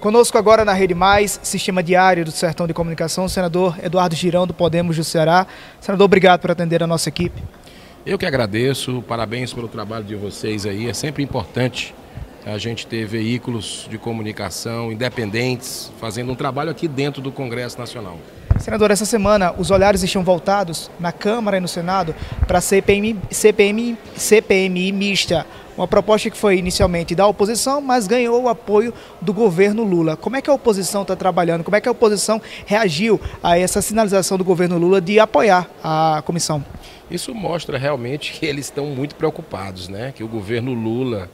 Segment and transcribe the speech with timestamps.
[0.00, 4.46] Conosco agora na Rede Mais, Sistema Diário do Sertão de Comunicação, o senador Eduardo Girão,
[4.46, 5.46] do Podemos do Ceará.
[5.78, 7.42] Senador, obrigado por atender a nossa equipe.
[8.06, 10.88] Eu que agradeço, parabéns pelo trabalho de vocês aí.
[10.88, 11.94] É sempre importante
[12.46, 18.18] a gente ter veículos de comunicação independentes fazendo um trabalho aqui dentro do Congresso Nacional.
[18.58, 22.14] Senador, essa semana os olhares estão voltados na Câmara e no Senado
[22.46, 25.46] para a CPMI, CPMI, CPMI mista.
[25.80, 30.14] Uma proposta que foi inicialmente da oposição, mas ganhou o apoio do governo Lula.
[30.14, 31.64] Como é que a oposição está trabalhando?
[31.64, 36.22] Como é que a oposição reagiu a essa sinalização do governo Lula de apoiar a
[36.26, 36.62] comissão?
[37.10, 40.12] Isso mostra realmente que eles estão muito preocupados, né?
[40.14, 41.30] Que o governo Lula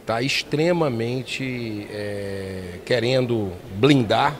[0.00, 4.34] está extremamente é, querendo blindar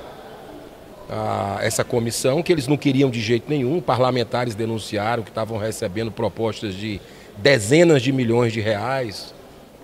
[1.09, 3.81] a, essa comissão, que eles não queriam de jeito nenhum.
[3.81, 7.01] Parlamentares denunciaram que estavam recebendo propostas de
[7.39, 9.36] dezenas de milhões de reais,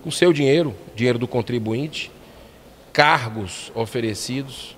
[0.03, 2.11] com seu dinheiro, dinheiro do contribuinte,
[2.91, 4.75] cargos oferecidos,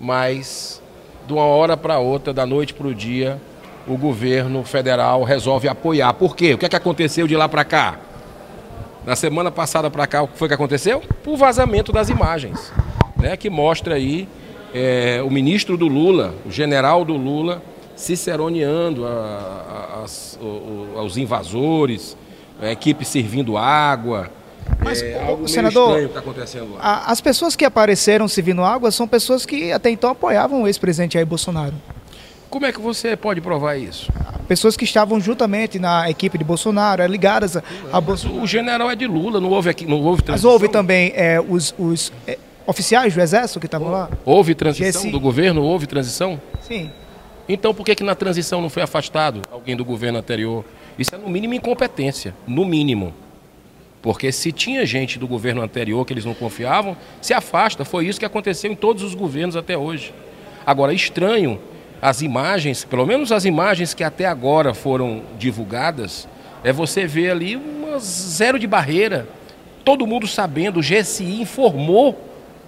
[0.00, 0.82] mas
[1.26, 3.40] de uma hora para outra, da noite para o dia,
[3.86, 6.14] o governo federal resolve apoiar.
[6.14, 6.54] Por quê?
[6.54, 7.98] O que, é que aconteceu de lá para cá?
[9.04, 11.02] Na semana passada para cá, o que foi que aconteceu?
[11.26, 12.72] O vazamento das imagens,
[13.16, 14.26] né, que mostra aí
[14.72, 17.62] é, o ministro do Lula, o general do Lula,
[17.94, 22.16] ciceroneando a, a, aos invasores,
[22.60, 24.30] a equipe servindo água.
[24.78, 27.04] Mas, é, algo senador, está acontecendo lá.
[27.06, 31.26] as pessoas que apareceram servindo água são pessoas que até então apoiavam o ex-presidente Jair
[31.26, 31.74] Bolsonaro.
[32.50, 34.12] Como é que você pode provar isso?
[34.46, 38.42] Pessoas que estavam juntamente na equipe de Bolsonaro, ligadas a, a Bolsonaro.
[38.42, 40.50] O general é de Lula, não houve, aqui, não houve transição?
[40.50, 44.10] Mas houve também é, os, os é, oficiais do Exército que estavam lá?
[44.24, 45.62] Houve transição do governo?
[45.62, 46.40] Houve transição?
[46.60, 46.90] Sim.
[47.48, 50.64] Então por que, que na transição não foi afastado alguém do governo anterior?
[50.98, 53.14] Isso é no mínimo incompetência, no mínimo.
[54.02, 57.84] Porque se tinha gente do governo anterior que eles não confiavam, se afasta.
[57.84, 60.12] Foi isso que aconteceu em todos os governos até hoje.
[60.66, 61.60] Agora, estranho
[62.02, 66.26] as imagens, pelo menos as imagens que até agora foram divulgadas,
[66.64, 69.28] é você ver ali uma zero de barreira.
[69.84, 72.18] Todo mundo sabendo, o GSI informou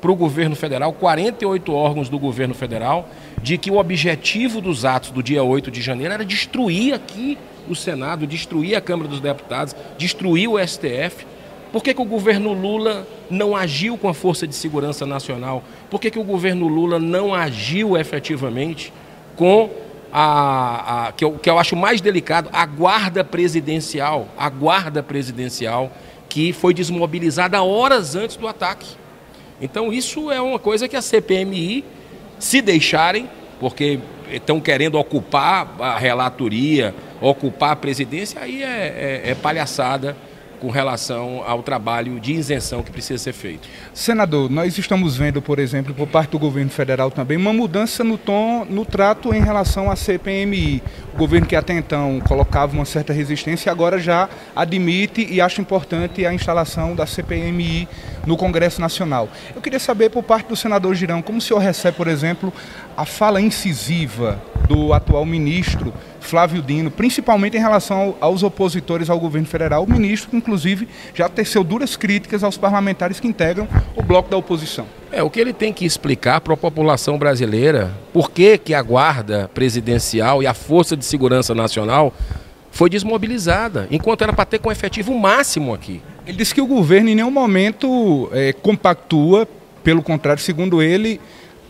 [0.05, 3.09] para o governo federal, 48 órgãos do governo federal,
[3.43, 7.75] de que o objetivo dos atos do dia 8 de janeiro era destruir aqui o
[7.75, 11.27] Senado, destruir a Câmara dos Deputados, destruir o STF.
[11.73, 15.65] Por que, que o governo Lula não agiu com a Força de Segurança Nacional?
[15.89, 18.93] Por que, que o governo Lula não agiu efetivamente
[19.37, 19.71] com
[20.13, 25.91] a, a que, eu, que eu acho mais delicado, a guarda presidencial, a guarda presidencial
[26.29, 29.03] que foi desmobilizada horas antes do ataque.
[29.61, 31.85] Então isso é uma coisa que a CPMI,
[32.39, 33.29] se deixarem,
[33.61, 33.99] porque
[34.31, 40.17] estão querendo ocupar a relatoria, ocupar a presidência, aí é, é, é palhaçada
[40.61, 43.69] com relação ao trabalho de isenção que precisa ser feito.
[43.93, 48.17] Senador, nós estamos vendo, por exemplo, por parte do governo federal também, uma mudança no
[48.17, 50.83] tom, no trato em relação à CPMI.
[51.15, 56.27] O governo que até então colocava uma certa resistência agora já admite e acha importante
[56.27, 57.89] a instalação da CPMI
[58.27, 59.29] no Congresso Nacional.
[59.55, 62.53] Eu queria saber por parte do senador Girão, como o senhor recebe, por exemplo,
[62.97, 69.47] a fala incisiva do atual ministro Flávio Dino, principalmente em relação aos opositores ao governo
[69.47, 74.37] federal, o ministro, inclusive, já teceu duras críticas aos parlamentares que integram o bloco da
[74.37, 74.87] oposição.
[75.13, 78.83] É, o que ele tem que explicar para a população brasileira por que, que a
[78.83, 82.13] guarda presidencial e a Força de Segurança Nacional
[82.71, 86.03] foi desmobilizada, enquanto era para ter com efetivo máximo aqui.
[86.27, 89.47] Ele disse que o governo em nenhum momento é, compactua,
[89.85, 91.21] pelo contrário, segundo ele,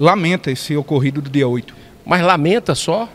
[0.00, 1.83] lamenta esse ocorrido do dia 8.
[2.04, 3.08] Mas lamenta só?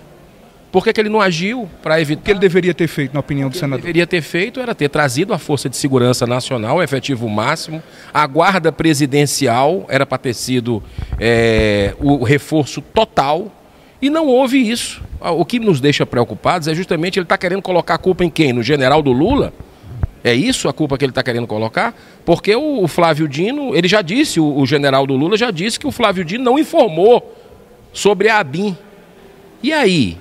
[0.71, 2.21] Por que, que ele não agiu para evitar?
[2.21, 3.79] O que ele deveria ter feito, na opinião do senador?
[3.79, 7.27] O que ele deveria ter feito era ter trazido a Força de Segurança Nacional, efetivo
[7.27, 7.81] máximo.
[8.13, 10.83] A Guarda Presidencial era para ter sido
[11.19, 13.51] é, o reforço total.
[14.01, 15.01] E não houve isso.
[15.19, 18.53] O que nos deixa preocupados é justamente ele está querendo colocar a culpa em quem?
[18.53, 19.51] No general do Lula?
[20.23, 21.95] É isso a culpa que ele está querendo colocar?
[22.25, 25.87] Porque o, Flávio Dino, ele já disse, o, o general do Lula já disse que
[25.87, 27.35] o Flávio Dino não informou
[27.93, 28.77] sobre a ABIN.
[29.61, 30.17] E aí?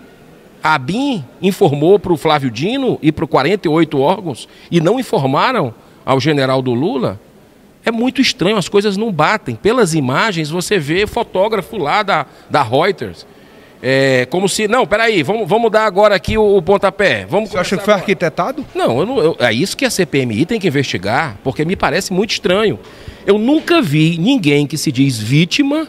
[0.62, 5.74] A ABIN informou para o Flávio Dino e para 48 órgãos e não informaram
[6.04, 7.20] ao general do Lula?
[7.84, 9.54] É muito estranho, as coisas não batem.
[9.54, 13.26] Pelas imagens, você vê fotógrafo lá da, da Reuters.
[13.80, 17.24] É, como se, não, peraí, vamos, vamos dar agora aqui o, o pontapé.
[17.28, 18.02] Vamos Você acha que foi agora.
[18.02, 18.66] arquitetado?
[18.74, 22.12] Não, eu não eu, é isso que a CPMI tem que investigar, porque me parece
[22.12, 22.78] muito estranho.
[23.24, 25.86] Eu nunca vi ninguém que se diz vítima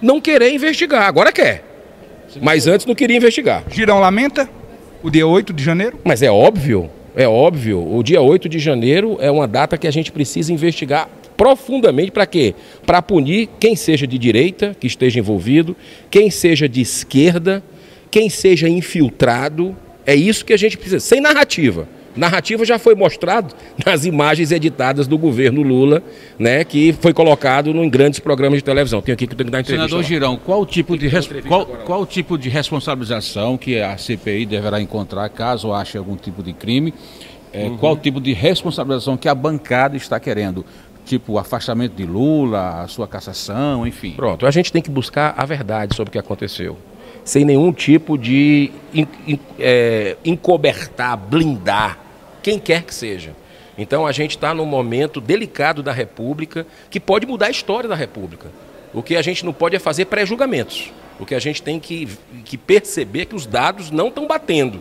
[0.00, 1.02] não querer investigar.
[1.02, 1.64] Agora quer.
[2.40, 3.64] Mas antes não queria investigar.
[3.70, 4.48] Girão lamenta
[5.02, 5.98] o dia 8 de janeiro?
[6.04, 7.96] Mas é óbvio, é óbvio.
[7.96, 12.26] O dia 8 de janeiro é uma data que a gente precisa investigar profundamente para
[12.26, 12.54] quê?
[12.84, 15.76] Para punir quem seja de direita, que esteja envolvido,
[16.10, 17.62] quem seja de esquerda,
[18.10, 19.76] quem seja infiltrado.
[20.04, 21.88] É isso que a gente precisa, sem narrativa.
[22.18, 23.54] Narrativa já foi mostrado
[23.86, 26.02] nas imagens editadas do governo Lula,
[26.38, 29.00] né, que foi colocado em grandes programas de televisão.
[29.00, 29.88] Tem aqui que tem que dar entrevista.
[29.88, 31.08] Senador Girão, qual o tipo de
[31.46, 36.52] qual, qual tipo de responsabilização que a CPI deverá encontrar caso ache algum tipo de
[36.52, 36.92] crime?
[37.52, 37.78] É, uhum.
[37.78, 40.66] Qual o tipo de responsabilização que a bancada está querendo?
[41.06, 44.10] Tipo, o afastamento de Lula, a sua cassação, enfim.
[44.10, 46.76] Pronto, a gente tem que buscar a verdade sobre o que aconteceu
[47.24, 52.07] sem nenhum tipo de in, in, é, encobertar, blindar
[52.42, 53.34] quem quer que seja.
[53.76, 57.94] Então a gente está num momento delicado da República que pode mudar a história da
[57.94, 58.50] República.
[58.92, 60.92] O que a gente não pode é fazer pré-julgamentos.
[61.20, 62.08] O que a gente tem que,
[62.44, 64.80] que perceber é que os dados não estão batendo.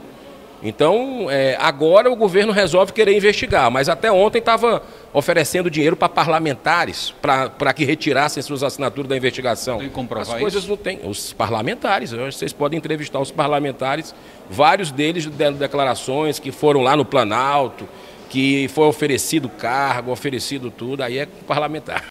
[0.61, 4.81] Então, é, agora o governo resolve querer investigar, mas até ontem estava
[5.13, 9.77] oferecendo dinheiro para parlamentares para que retirassem suas assinaturas da investigação.
[9.77, 10.69] Tem comprovar As coisas isso?
[10.69, 10.99] não têm.
[11.03, 14.15] Os parlamentares, vocês podem entrevistar os parlamentares,
[14.49, 17.87] vários deles deram declarações que foram lá no Planalto,
[18.29, 22.03] que foi oferecido cargo, oferecido tudo, aí é parlamentar.